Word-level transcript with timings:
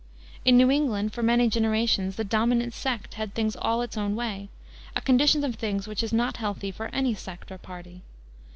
In 0.43 0.57
New 0.57 0.71
England, 0.71 1.13
for 1.13 1.21
many 1.21 1.47
generations, 1.47 2.15
the 2.15 2.23
dominant 2.23 2.73
sect 2.73 3.13
had 3.13 3.35
things 3.35 3.55
all 3.55 3.83
its 3.83 3.95
own 3.99 4.15
way, 4.15 4.49
a 4.95 4.99
condition 5.01 5.43
of 5.43 5.57
things 5.57 5.87
which 5.87 6.01
is 6.01 6.11
not 6.11 6.37
healthy 6.37 6.71
for 6.71 6.87
any 6.87 7.13
sect 7.13 7.51
or 7.51 7.59
party. 7.59 8.01